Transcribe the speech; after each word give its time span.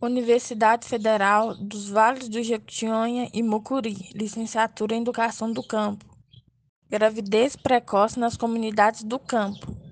Universidade 0.00 0.86
Federal 0.86 1.54
dos 1.54 1.88
Vales 1.88 2.28
do 2.28 2.42
Jequitinhonha 2.42 3.28
e 3.32 3.42
Mucuri, 3.42 4.10
licenciatura 4.14 4.94
em 4.94 5.00
Educação 5.00 5.52
do 5.52 5.62
Campo. 5.62 6.04
Gravidez 6.88 7.56
precoce 7.56 8.18
nas 8.18 8.36
comunidades 8.36 9.02
do 9.02 9.18
campo. 9.18 9.87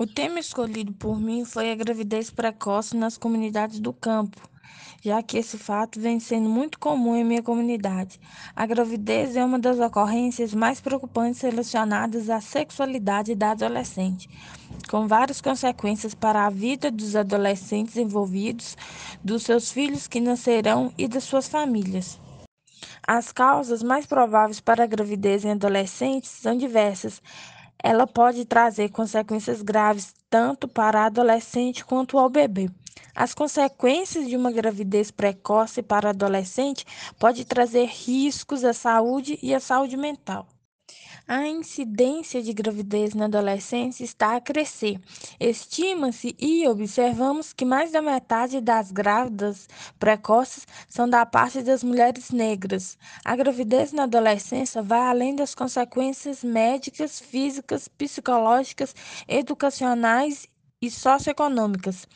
O 0.00 0.06
tema 0.06 0.38
escolhido 0.38 0.92
por 0.92 1.18
mim 1.18 1.44
foi 1.44 1.72
a 1.72 1.74
gravidez 1.74 2.30
precoce 2.30 2.96
nas 2.96 3.18
comunidades 3.18 3.80
do 3.80 3.92
campo, 3.92 4.40
já 5.02 5.20
que 5.24 5.36
esse 5.36 5.58
fato 5.58 5.98
vem 6.00 6.20
sendo 6.20 6.48
muito 6.48 6.78
comum 6.78 7.16
em 7.16 7.24
minha 7.24 7.42
comunidade. 7.42 8.20
A 8.54 8.64
gravidez 8.64 9.34
é 9.34 9.44
uma 9.44 9.58
das 9.58 9.80
ocorrências 9.80 10.54
mais 10.54 10.80
preocupantes 10.80 11.40
relacionadas 11.40 12.30
à 12.30 12.40
sexualidade 12.40 13.34
da 13.34 13.50
adolescente, 13.50 14.30
com 14.88 15.08
várias 15.08 15.40
consequências 15.40 16.14
para 16.14 16.46
a 16.46 16.50
vida 16.50 16.92
dos 16.92 17.16
adolescentes 17.16 17.96
envolvidos, 17.96 18.76
dos 19.24 19.42
seus 19.42 19.72
filhos 19.72 20.06
que 20.06 20.20
nascerão 20.20 20.92
e 20.96 21.08
das 21.08 21.24
suas 21.24 21.48
famílias. 21.48 22.20
As 23.04 23.32
causas 23.32 23.82
mais 23.82 24.06
prováveis 24.06 24.60
para 24.60 24.84
a 24.84 24.86
gravidez 24.86 25.44
em 25.44 25.50
adolescentes 25.50 26.30
são 26.30 26.56
diversas 26.56 27.20
ela 27.82 28.06
pode 28.06 28.44
trazer 28.44 28.90
consequências 28.90 29.62
graves 29.62 30.14
tanto 30.28 30.66
para 30.66 31.02
a 31.02 31.06
adolescente 31.06 31.84
quanto 31.84 32.18
ao 32.18 32.28
bebê. 32.28 32.68
As 33.14 33.34
consequências 33.34 34.28
de 34.28 34.36
uma 34.36 34.52
gravidez 34.52 35.10
precoce 35.10 35.82
para 35.82 36.10
adolescente 36.10 36.86
pode 37.18 37.44
trazer 37.44 37.86
riscos 37.86 38.64
à 38.64 38.72
saúde 38.72 39.38
e 39.42 39.54
à 39.54 39.60
saúde 39.60 39.96
mental. 39.96 40.46
A 41.30 41.46
incidência 41.46 42.42
de 42.42 42.54
gravidez 42.54 43.12
na 43.12 43.26
adolescência 43.26 44.02
está 44.02 44.34
a 44.34 44.40
crescer. 44.40 44.98
Estima-se 45.38 46.34
e 46.38 46.66
observamos 46.66 47.52
que 47.52 47.66
mais 47.66 47.92
da 47.92 48.00
metade 48.00 48.62
das 48.62 48.90
grávidas 48.90 49.68
precoces 49.98 50.66
são 50.88 51.06
da 51.06 51.26
parte 51.26 51.60
das 51.60 51.84
mulheres 51.84 52.30
negras. 52.30 52.96
A 53.22 53.36
gravidez 53.36 53.92
na 53.92 54.04
adolescência 54.04 54.80
vai 54.80 55.00
além 55.00 55.36
das 55.36 55.54
consequências 55.54 56.42
médicas, 56.42 57.20
físicas, 57.20 57.88
psicológicas, 57.88 58.94
educacionais 59.28 60.46
e 60.80 60.90
socioeconômicas. 60.90 62.08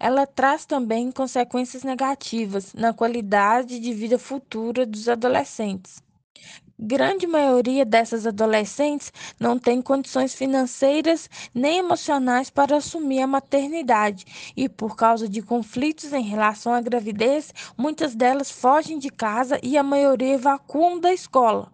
Ela 0.00 0.26
traz 0.26 0.66
também 0.66 1.12
consequências 1.12 1.84
negativas 1.84 2.74
na 2.74 2.92
qualidade 2.92 3.78
de 3.78 3.94
vida 3.94 4.18
futura 4.18 4.84
dos 4.84 5.08
adolescentes. 5.08 6.07
Grande 6.80 7.26
maioria 7.26 7.84
dessas 7.84 8.24
adolescentes 8.24 9.12
não 9.40 9.58
tem 9.58 9.82
condições 9.82 10.32
financeiras 10.32 11.28
nem 11.52 11.78
emocionais 11.78 12.50
para 12.50 12.76
assumir 12.76 13.20
a 13.20 13.26
maternidade 13.26 14.52
e, 14.56 14.68
por 14.68 14.94
causa 14.94 15.28
de 15.28 15.42
conflitos 15.42 16.12
em 16.12 16.22
relação 16.22 16.72
à 16.72 16.80
gravidez, 16.80 17.52
muitas 17.76 18.14
delas 18.14 18.48
fogem 18.48 18.96
de 18.96 19.10
casa 19.10 19.58
e 19.60 19.76
a 19.76 19.82
maioria 19.82 20.34
evacuam 20.34 21.00
da 21.00 21.12
escola. 21.12 21.72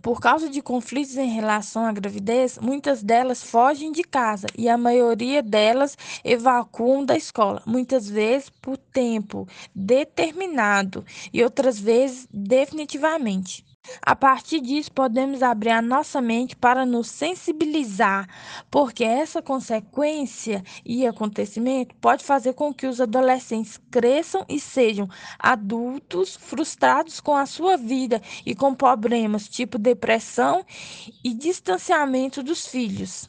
Por 0.00 0.20
causa 0.20 0.48
de 0.48 0.62
conflitos 0.62 1.16
em 1.16 1.30
relação 1.30 1.84
à 1.84 1.90
gravidez, 1.90 2.56
muitas 2.62 3.02
delas 3.02 3.42
fogem 3.42 3.90
de 3.90 4.04
casa 4.04 4.46
e 4.56 4.68
a 4.68 4.78
maioria 4.78 5.42
delas 5.42 5.98
evacuam 6.22 7.04
da 7.04 7.16
escola, 7.16 7.62
muitas 7.66 8.08
vezes 8.08 8.48
por 8.48 8.76
tempo 8.76 9.48
determinado 9.74 11.04
e 11.32 11.42
outras 11.42 11.80
vezes 11.80 12.28
definitivamente. 12.30 13.73
A 14.02 14.16
partir 14.16 14.60
disso, 14.60 14.90
podemos 14.92 15.42
abrir 15.42 15.70
a 15.70 15.82
nossa 15.82 16.20
mente 16.20 16.56
para 16.56 16.86
nos 16.86 17.08
sensibilizar, 17.08 18.26
porque 18.70 19.04
essa 19.04 19.42
consequência 19.42 20.62
e 20.84 21.06
acontecimento 21.06 21.94
pode 21.96 22.24
fazer 22.24 22.54
com 22.54 22.72
que 22.72 22.86
os 22.86 23.00
adolescentes 23.00 23.78
cresçam 23.90 24.44
e 24.48 24.58
sejam 24.58 25.08
adultos 25.38 26.36
frustrados 26.36 27.20
com 27.20 27.34
a 27.36 27.46
sua 27.46 27.76
vida 27.76 28.22
e 28.44 28.54
com 28.54 28.74
problemas 28.74 29.48
tipo 29.48 29.78
depressão 29.78 30.64
e 31.22 31.34
distanciamento 31.34 32.42
dos 32.42 32.66
filhos 32.66 33.28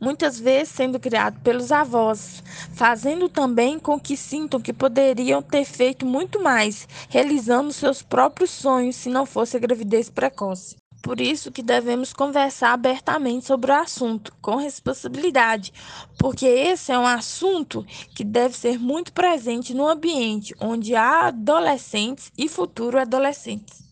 muitas 0.00 0.38
vezes 0.38 0.74
sendo 0.74 0.98
criado 0.98 1.40
pelos 1.40 1.72
avós, 1.72 2.42
fazendo 2.74 3.28
também 3.28 3.78
com 3.78 3.98
que 3.98 4.16
sintam 4.16 4.60
que 4.60 4.72
poderiam 4.72 5.42
ter 5.42 5.64
feito 5.64 6.06
muito 6.06 6.42
mais, 6.42 6.88
realizando 7.08 7.72
seus 7.72 8.02
próprios 8.02 8.50
sonhos 8.50 8.96
se 8.96 9.08
não 9.08 9.26
fosse 9.26 9.56
a 9.56 9.60
gravidez 9.60 10.10
precoce. 10.10 10.76
Por 11.02 11.20
isso 11.20 11.52
que 11.52 11.62
devemos 11.62 12.12
conversar 12.12 12.72
abertamente 12.72 13.46
sobre 13.46 13.70
o 13.70 13.74
assunto, 13.74 14.34
com 14.42 14.56
responsabilidade, 14.56 15.72
porque 16.18 16.46
esse 16.46 16.90
é 16.90 16.98
um 16.98 17.06
assunto 17.06 17.86
que 18.14 18.24
deve 18.24 18.56
ser 18.56 18.78
muito 18.78 19.12
presente 19.12 19.72
no 19.72 19.86
ambiente 19.86 20.52
onde 20.60 20.96
há 20.96 21.28
adolescentes 21.28 22.32
e 22.36 22.48
futuros 22.48 23.02
adolescentes. 23.02 23.85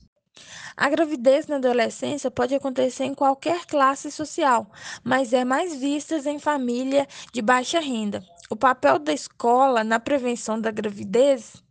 A 0.77 0.89
gravidez 0.89 1.47
na 1.47 1.57
adolescência 1.57 2.31
pode 2.31 2.55
acontecer 2.55 3.05
em 3.05 3.15
qualquer 3.15 3.65
classe 3.65 4.11
social, 4.11 4.71
mas 5.05 5.33
é 5.33 5.45
mais 5.45 5.77
vista 5.77 6.17
em 6.29 6.39
família 6.39 7.07
de 7.33 7.41
baixa 7.41 7.79
renda. 7.79 8.25
O 8.51 8.57
papel 8.57 8.99
da 8.99 9.13
escola 9.13 9.85
na 9.85 10.01
prevenção 10.01 10.61
da 10.61 10.71
gravidez 10.71 11.63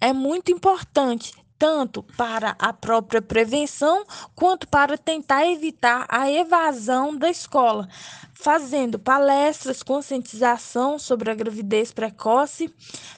é 0.00 0.12
muito 0.12 0.50
importante, 0.50 1.32
tanto 1.62 2.02
para 2.16 2.56
a 2.58 2.72
própria 2.72 3.22
prevenção 3.22 4.04
quanto 4.34 4.66
para 4.66 4.98
tentar 4.98 5.46
evitar 5.46 6.04
a 6.08 6.28
evasão 6.28 7.16
da 7.16 7.30
escola, 7.30 7.88
fazendo 8.34 8.98
palestras, 8.98 9.80
conscientização 9.80 10.98
sobre 10.98 11.30
a 11.30 11.34
gravidez 11.36 11.92
precoce, 11.92 12.68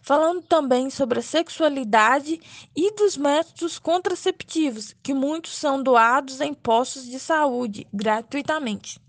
falando 0.03 0.43
também 0.43 0.91
sobre 0.91 1.21
a 1.21 1.23
sexualidade 1.23 2.39
e 2.77 2.95
dos 2.95 3.17
métodos 3.17 3.79
contraceptivos, 3.79 4.95
que 5.03 5.15
muitos 5.15 5.55
são 5.55 5.83
doados 5.83 6.43
em 6.43 6.53
postos 6.53 7.07
de 7.07 7.19
saúde 7.19 7.87
gratuitamente. 7.95 9.01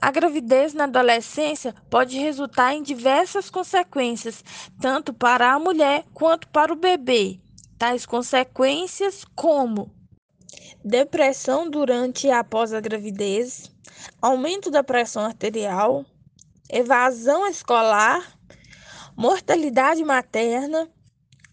A 0.00 0.10
gravidez 0.10 0.74
na 0.74 0.84
adolescência 0.84 1.72
pode 1.88 2.18
resultar 2.18 2.74
em 2.74 2.82
diversas 2.82 3.48
consequências, 3.48 4.42
tanto 4.80 5.14
para 5.14 5.52
a 5.52 5.58
mulher 5.60 6.04
quanto 6.12 6.48
para 6.48 6.72
o 6.72 6.76
bebê, 6.76 7.38
tais 7.82 8.06
consequências 8.06 9.24
como 9.34 9.90
depressão 10.84 11.68
durante 11.68 12.28
e 12.28 12.30
após 12.30 12.72
a 12.72 12.78
gravidez, 12.78 13.72
aumento 14.20 14.70
da 14.70 14.84
pressão 14.84 15.24
arterial, 15.24 16.06
evasão 16.70 17.44
escolar, 17.44 18.38
mortalidade 19.16 20.04
materna, 20.04 20.88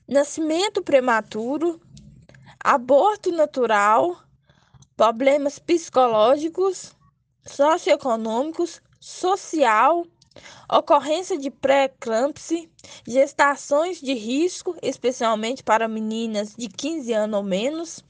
nascimento 0.07 0.83
prematuro, 0.83 1.81
aborto 2.63 3.31
natural, 3.31 4.21
problemas 4.95 5.57
psicológicos, 5.57 6.95
socioeconômicos, 7.43 8.79
social, 8.99 10.05
ocorrência 10.71 11.37
de 11.37 11.49
pré-eclâmpsia, 11.49 12.69
gestações 13.07 13.99
de 13.99 14.13
risco, 14.13 14.75
especialmente 14.81 15.63
para 15.63 15.87
meninas 15.87 16.55
de 16.55 16.67
15 16.67 17.13
anos 17.13 17.37
ou 17.37 17.43
menos, 17.43 18.03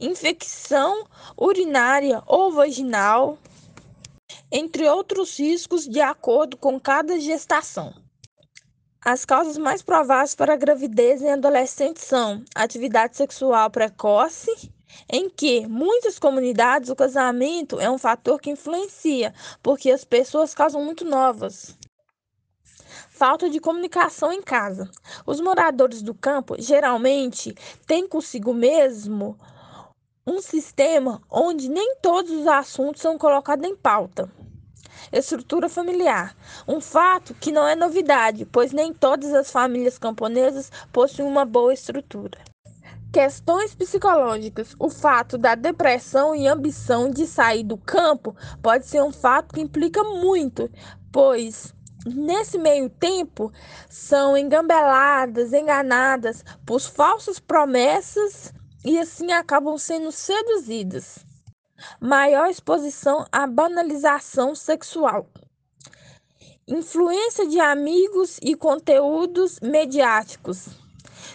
infecção 0.00 1.06
urinária 1.36 2.22
ou 2.26 2.52
vaginal, 2.52 3.38
entre 4.50 4.88
outros 4.88 5.38
riscos 5.38 5.86
de 5.86 6.00
acordo 6.00 6.56
com 6.56 6.78
cada 6.78 7.18
gestação. 7.20 7.94
As 9.02 9.24
causas 9.24 9.56
mais 9.56 9.80
prováveis 9.80 10.34
para 10.34 10.52
a 10.52 10.56
gravidez 10.56 11.22
em 11.22 11.30
adolescentes 11.30 12.04
são 12.04 12.44
atividade 12.54 13.16
sexual 13.16 13.70
precoce, 13.70 14.70
em 15.08 15.28
que 15.28 15.66
muitas 15.66 16.18
comunidades 16.18 16.90
o 16.90 16.96
casamento 16.96 17.80
é 17.80 17.90
um 17.90 17.98
fator 17.98 18.40
que 18.40 18.50
influencia, 18.50 19.34
porque 19.62 19.90
as 19.90 20.04
pessoas 20.04 20.54
casam 20.54 20.84
muito 20.84 21.04
novas. 21.04 21.76
Falta 23.10 23.50
de 23.50 23.60
comunicação 23.60 24.32
em 24.32 24.42
casa. 24.42 24.90
Os 25.26 25.40
moradores 25.40 26.02
do 26.02 26.14
campo 26.14 26.56
geralmente 26.58 27.54
têm 27.86 28.08
consigo 28.08 28.54
mesmo 28.54 29.38
um 30.26 30.40
sistema 30.40 31.20
onde 31.30 31.68
nem 31.68 31.96
todos 31.96 32.30
os 32.30 32.46
assuntos 32.46 33.02
são 33.02 33.18
colocados 33.18 33.66
em 33.66 33.76
pauta. 33.76 34.30
Estrutura 35.12 35.68
familiar. 35.68 36.36
Um 36.68 36.80
fato 36.80 37.34
que 37.34 37.50
não 37.50 37.66
é 37.66 37.74
novidade, 37.74 38.46
pois 38.46 38.72
nem 38.72 38.92
todas 38.92 39.32
as 39.34 39.50
famílias 39.50 39.98
camponesas 39.98 40.70
possuem 40.92 41.26
uma 41.26 41.44
boa 41.44 41.74
estrutura. 41.74 42.49
Questões 43.12 43.74
psicológicas. 43.74 44.74
O 44.78 44.88
fato 44.88 45.36
da 45.36 45.54
depressão 45.54 46.34
e 46.34 46.46
ambição 46.46 47.10
de 47.10 47.26
sair 47.26 47.64
do 47.64 47.76
campo 47.76 48.36
pode 48.62 48.86
ser 48.86 49.02
um 49.02 49.12
fato 49.12 49.54
que 49.54 49.60
implica 49.60 50.04
muito, 50.04 50.70
pois 51.12 51.74
nesse 52.06 52.58
meio 52.58 52.88
tempo, 52.88 53.52
são 53.88 54.36
engambeladas, 54.36 55.52
enganadas 55.52 56.44
por 56.64 56.80
falsas 56.80 57.38
promessas 57.38 58.52
e 58.84 58.98
assim 58.98 59.32
acabam 59.32 59.76
sendo 59.76 60.10
seduzidas. 60.10 61.18
Maior 62.00 62.48
exposição 62.48 63.26
à 63.32 63.46
banalização 63.46 64.54
sexual. 64.54 65.28
Influência 66.66 67.46
de 67.48 67.58
amigos 67.58 68.38
e 68.42 68.54
conteúdos 68.54 69.58
mediáticos. 69.60 70.68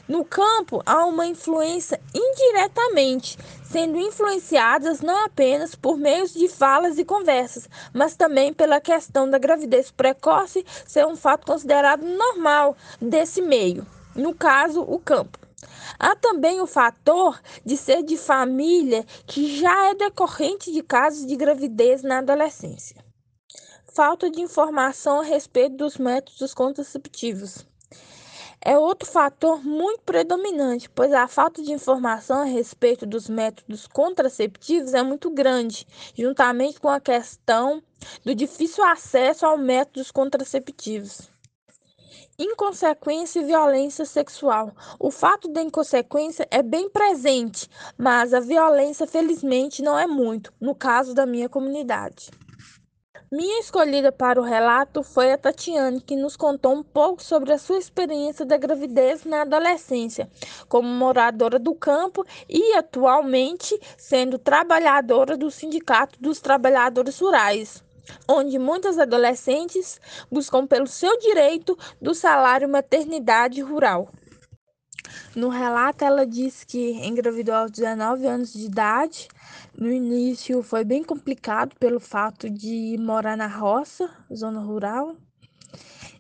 No 0.07 0.23
campo, 0.23 0.81
há 0.85 1.05
uma 1.05 1.25
influência 1.25 1.99
indiretamente, 2.13 3.37
sendo 3.63 3.97
influenciadas 3.97 5.01
não 5.01 5.25
apenas 5.25 5.75
por 5.75 5.97
meios 5.97 6.33
de 6.33 6.47
falas 6.47 6.97
e 6.97 7.05
conversas, 7.05 7.69
mas 7.93 8.15
também 8.15 8.53
pela 8.53 8.79
questão 8.79 9.29
da 9.29 9.37
gravidez 9.37 9.91
precoce 9.91 10.65
ser 10.85 11.05
um 11.05 11.15
fato 11.15 11.45
considerado 11.45 12.05
normal 12.05 12.77
desse 13.01 13.41
meio, 13.41 13.85
no 14.15 14.33
caso, 14.33 14.81
o 14.81 14.99
campo. 14.99 15.39
Há 15.99 16.15
também 16.15 16.61
o 16.61 16.67
fator 16.67 17.39
de 17.65 17.75
ser 17.75 18.03
de 18.03 18.17
família 18.17 19.05
que 19.25 19.59
já 19.59 19.89
é 19.89 19.95
decorrente 19.95 20.71
de 20.71 20.81
casos 20.81 21.25
de 21.25 21.35
gravidez 21.35 22.03
na 22.03 22.19
adolescência. 22.19 23.03
Falta 23.93 24.29
de 24.29 24.41
informação 24.41 25.21
a 25.21 25.23
respeito 25.23 25.77
dos 25.77 25.97
métodos 25.97 26.53
contraceptivos 26.53 27.65
é 28.61 28.77
outro 28.77 29.09
fator 29.09 29.63
muito 29.63 30.01
predominante, 30.01 30.89
pois 30.89 31.13
a 31.13 31.27
falta 31.27 31.61
de 31.61 31.71
informação 31.71 32.41
a 32.41 32.45
respeito 32.45 33.05
dos 33.05 33.29
métodos 33.29 33.87
contraceptivos 33.87 34.93
é 34.93 35.03
muito 35.03 35.29
grande, 35.29 35.85
juntamente 36.15 36.79
com 36.79 36.89
a 36.89 36.99
questão 36.99 37.81
do 38.23 38.33
difícil 38.33 38.83
acesso 38.83 39.45
aos 39.45 39.59
métodos 39.59 40.11
contraceptivos. 40.11 41.29
Inconsequência 42.37 43.39
e 43.39 43.45
violência 43.45 44.03
sexual. 44.03 44.73
O 44.99 45.09
fato 45.09 45.47
da 45.47 45.61
inconsequência 45.61 46.45
é 46.51 46.61
bem 46.61 46.89
presente, 46.89 47.69
mas 47.97 48.33
a 48.33 48.41
violência, 48.41 49.07
felizmente, 49.07 49.81
não 49.81 49.97
é 49.97 50.05
muito, 50.05 50.53
no 50.59 50.75
caso 50.75 51.13
da 51.13 51.25
minha 51.25 51.47
comunidade. 51.47 52.29
Minha 53.31 53.59
escolhida 53.59 54.11
para 54.11 54.39
o 54.39 54.43
relato 54.43 55.01
foi 55.01 55.31
a 55.31 55.37
Tatiane, 55.37 55.99
que 55.99 56.15
nos 56.15 56.37
contou 56.37 56.73
um 56.73 56.83
pouco 56.83 57.23
sobre 57.23 57.51
a 57.51 57.57
sua 57.57 57.79
experiência 57.79 58.45
da 58.45 58.55
gravidez 58.55 59.25
na 59.25 59.41
adolescência, 59.41 60.29
como 60.69 60.87
moradora 60.87 61.57
do 61.57 61.73
campo 61.73 62.23
e 62.47 62.73
atualmente 62.75 63.79
sendo 63.97 64.37
trabalhadora 64.37 65.35
do 65.35 65.49
Sindicato 65.49 66.21
dos 66.21 66.39
Trabalhadores 66.39 67.19
Rurais 67.19 67.83
onde 68.27 68.59
muitas 68.59 68.99
adolescentes 68.99 69.99
buscam 70.31 70.67
pelo 70.67 70.85
seu 70.85 71.17
direito 71.17 71.75
do 71.99 72.13
salário 72.13 72.69
maternidade 72.69 73.61
rural. 73.61 74.09
No 75.35 75.49
relato, 75.49 76.03
ela 76.05 76.25
diz 76.25 76.63
que 76.63 76.91
engravidou 77.05 77.55
aos 77.55 77.71
19 77.71 78.25
anos 78.25 78.53
de 78.53 78.65
idade. 78.65 79.27
No 79.77 79.91
início 79.91 80.63
foi 80.63 80.83
bem 80.83 81.03
complicado 81.03 81.75
pelo 81.79 81.99
fato 81.99 82.49
de 82.49 82.95
morar 82.99 83.35
na 83.35 83.47
roça, 83.47 84.09
zona 84.33 84.61
rural, 84.61 85.15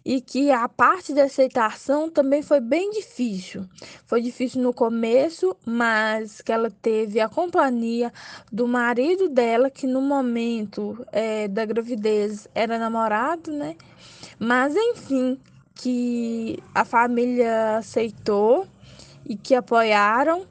e 0.05 0.21
que 0.21 0.51
a 0.51 0.69
parte 0.69 1.13
da 1.13 1.23
aceitação 1.23 2.09
também 2.09 2.43
foi 2.43 2.59
bem 2.59 2.91
difícil. 2.91 3.65
Foi 4.05 4.21
difícil 4.21 4.61
no 4.61 4.71
começo, 4.71 5.57
mas 5.65 6.41
que 6.41 6.51
ela 6.51 6.69
teve 6.69 7.19
a 7.19 7.27
companhia 7.27 8.13
do 8.51 8.67
marido 8.67 9.27
dela, 9.27 9.71
que 9.71 9.87
no 9.87 10.01
momento 10.01 11.03
é, 11.11 11.47
da 11.47 11.65
gravidez 11.65 12.47
era 12.53 12.77
namorado, 12.77 13.51
né? 13.51 13.75
Mas 14.37 14.75
enfim, 14.75 15.39
que 15.73 16.59
a 16.73 16.85
família 16.85 17.77
aceitou 17.77 18.67
e 19.25 19.35
que 19.35 19.55
apoiaram. 19.55 20.45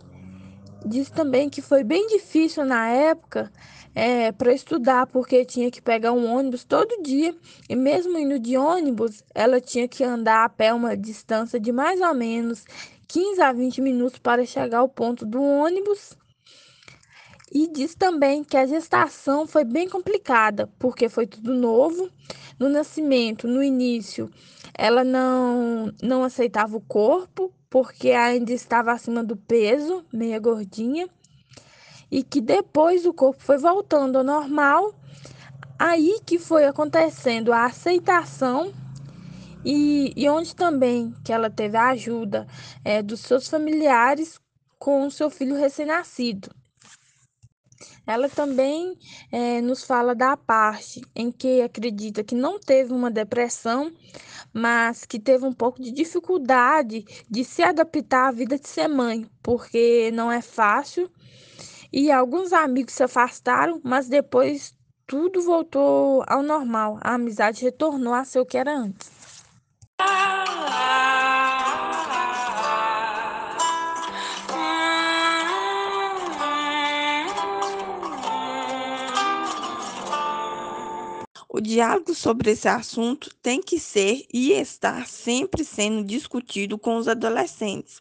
Disse 0.84 1.12
também 1.12 1.48
que 1.48 1.62
foi 1.62 1.82
bem 1.82 2.06
difícil 2.08 2.64
na 2.64 2.88
época 2.88 3.50
é, 3.94 4.32
para 4.32 4.52
estudar, 4.52 5.06
porque 5.06 5.44
tinha 5.44 5.70
que 5.70 5.80
pegar 5.80 6.12
um 6.12 6.30
ônibus 6.30 6.64
todo 6.64 7.02
dia. 7.02 7.34
E 7.68 7.76
mesmo 7.76 8.18
indo 8.18 8.38
de 8.38 8.56
ônibus, 8.56 9.22
ela 9.34 9.60
tinha 9.60 9.88
que 9.88 10.02
andar 10.02 10.44
a 10.44 10.48
pé 10.48 10.74
uma 10.74 10.96
distância 10.96 11.58
de 11.58 11.72
mais 11.72 12.00
ou 12.00 12.14
menos 12.14 12.64
15 13.08 13.40
a 13.40 13.52
20 13.52 13.80
minutos 13.80 14.18
para 14.18 14.44
chegar 14.44 14.78
ao 14.78 14.88
ponto 14.88 15.24
do 15.24 15.42
ônibus. 15.42 16.16
E 17.52 17.68
diz 17.68 17.94
também 17.94 18.42
que 18.42 18.56
a 18.56 18.66
gestação 18.66 19.46
foi 19.46 19.62
bem 19.64 19.88
complicada, 19.88 20.68
porque 20.76 21.08
foi 21.08 21.24
tudo 21.24 21.54
novo. 21.54 22.10
No 22.58 22.68
nascimento, 22.68 23.46
no 23.46 23.62
início, 23.62 24.28
ela 24.76 25.04
não, 25.04 25.92
não 26.02 26.24
aceitava 26.24 26.76
o 26.76 26.80
corpo, 26.80 27.52
porque 27.74 28.12
ainda 28.12 28.52
estava 28.52 28.92
acima 28.92 29.24
do 29.24 29.36
peso, 29.36 30.04
meia 30.12 30.38
gordinha, 30.38 31.08
e 32.08 32.22
que 32.22 32.40
depois 32.40 33.04
o 33.04 33.12
corpo 33.12 33.42
foi 33.42 33.58
voltando 33.58 34.16
ao 34.16 34.22
normal, 34.22 34.94
aí 35.76 36.20
que 36.24 36.38
foi 36.38 36.66
acontecendo 36.66 37.52
a 37.52 37.64
aceitação 37.64 38.72
e, 39.64 40.12
e 40.14 40.28
onde 40.28 40.54
também 40.54 41.12
que 41.24 41.32
ela 41.32 41.50
teve 41.50 41.76
a 41.76 41.88
ajuda 41.88 42.46
é, 42.84 43.02
dos 43.02 43.22
seus 43.22 43.48
familiares 43.48 44.38
com 44.78 45.08
o 45.08 45.10
seu 45.10 45.28
filho 45.28 45.56
recém-nascido. 45.56 46.54
Ela 48.06 48.28
também 48.28 48.96
é, 49.32 49.60
nos 49.60 49.82
fala 49.82 50.14
da 50.14 50.36
parte 50.36 51.02
em 51.12 51.32
que 51.32 51.60
acredita 51.60 52.22
que 52.22 52.36
não 52.36 52.60
teve 52.60 52.92
uma 52.92 53.10
depressão, 53.10 53.90
mas 54.54 55.04
que 55.04 55.18
teve 55.18 55.44
um 55.44 55.52
pouco 55.52 55.82
de 55.82 55.90
dificuldade 55.90 57.04
de 57.28 57.44
se 57.44 57.62
adaptar 57.62 58.28
à 58.28 58.30
vida 58.30 58.58
de 58.58 58.68
ser 58.68 58.86
mãe, 58.88 59.28
porque 59.42 60.12
não 60.12 60.30
é 60.30 60.40
fácil. 60.40 61.10
E 61.92 62.10
alguns 62.10 62.52
amigos 62.52 62.94
se 62.94 63.02
afastaram, 63.02 63.80
mas 63.84 64.08
depois 64.08 64.74
tudo 65.06 65.42
voltou 65.42 66.24
ao 66.26 66.42
normal. 66.42 66.98
A 67.00 67.14
amizade 67.14 67.62
retornou 67.62 68.14
a 68.14 68.24
ser 68.24 68.40
o 68.40 68.46
que 68.46 68.56
era 68.56 68.74
antes. 68.74 69.13
Diálogo 81.74 82.14
sobre 82.14 82.52
esse 82.52 82.68
assunto 82.68 83.34
tem 83.42 83.60
que 83.60 83.80
ser 83.80 84.24
e 84.32 84.52
estar 84.52 85.08
sempre 85.08 85.64
sendo 85.64 86.04
discutido 86.04 86.78
com 86.78 86.96
os 86.96 87.08
adolescentes, 87.08 88.00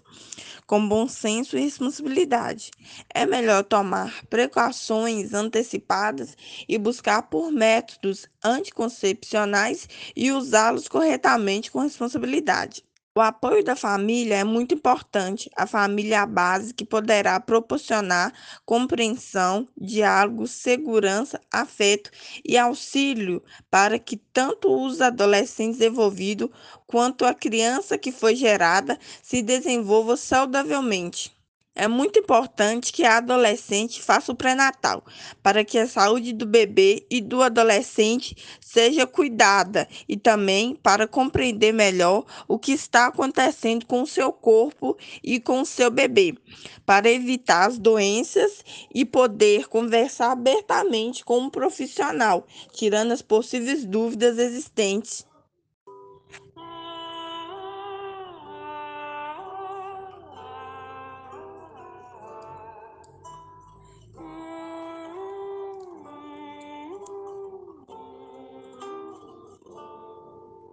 com 0.68 0.88
bom 0.88 1.08
senso 1.08 1.58
e 1.58 1.62
responsabilidade. 1.62 2.70
É 3.10 3.26
melhor 3.26 3.64
tomar 3.64 4.24
precauções 4.28 5.34
antecipadas 5.34 6.38
e 6.70 6.78
buscar 6.78 7.24
por 7.24 7.52
métodos 7.52 8.28
anticoncepcionais 8.44 9.90
e 10.16 10.32
usá-los 10.32 10.88
corretamente 10.88 11.72
com 11.72 11.80
responsabilidade. 11.80 12.84
O 13.16 13.22
apoio 13.22 13.64
da 13.64 13.76
família 13.76 14.36
é 14.36 14.44
muito 14.44 14.76
importante. 14.76 15.50
A 15.56 15.66
família 15.66 16.16
é 16.16 16.20
a 16.20 16.28
base 16.28 16.76
que 16.76 16.86
poderá 16.86 17.40
proporcionar 17.40 18.32
compreensão, 18.66 19.68
diálogo, 19.76 20.46
segurança, 20.48 21.42
afeto 21.52 22.12
e 22.46 22.56
auxílio 22.56 23.44
para 23.70 23.98
que 23.98 24.16
tanto 24.18 24.72
os 24.86 25.02
adolescentes 25.02 25.82
envolvidos 25.82 26.50
quanto 26.86 27.26
a 27.26 27.34
criança 27.34 27.98
que 27.98 28.12
foi 28.12 28.36
gerada 28.36 29.00
se 29.24 29.42
desenvolva 29.42 30.16
saudavelmente. 30.16 31.33
É 31.76 31.88
muito 31.88 32.20
importante 32.20 32.94
que 32.94 33.04
a 33.04 33.18
adolescente 33.18 34.00
faça 34.00 34.32
o 34.32 34.36
pré-natal, 34.36 35.04
para 35.42 35.66
que 35.66 35.80
a 35.80 35.88
saúde 35.88 36.32
do 36.32 36.46
bebê 36.46 37.04
e 37.10 37.20
do 37.20 37.42
adolescente 37.42 38.38
seja 38.62 39.08
cuidada 39.08 39.88
e 40.08 40.16
também 40.16 40.76
para 40.76 41.08
compreender 41.08 41.74
melhor 41.74 42.26
o 42.48 42.60
que 42.60 42.74
está 42.74 43.08
acontecendo 43.08 43.88
com 43.88 44.04
o 44.04 44.08
seu 44.08 44.32
corpo 44.32 44.96
e 45.24 45.40
com 45.40 45.62
o 45.62 45.66
seu 45.66 45.90
bebê, 45.90 46.36
para 46.86 47.10
evitar 47.10 47.68
as 47.68 47.80
doenças 47.80 48.64
e 48.94 49.04
poder 49.04 49.68
conversar 49.68 50.32
abertamente 50.32 51.26
com 51.26 51.40
um 51.40 51.50
profissional, 51.50 52.46
tirando 52.72 53.14
as 53.14 53.24
possíveis 53.24 53.84
dúvidas 53.84 54.38
existentes 54.38 55.26